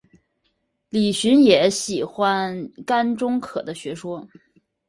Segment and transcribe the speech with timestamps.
[0.89, 4.27] 李寻也喜欢甘忠可的学说。